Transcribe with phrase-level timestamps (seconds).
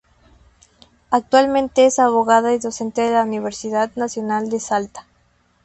[1.11, 5.05] Actualmente es abogada y docente de la Universidad Nacional de Salta.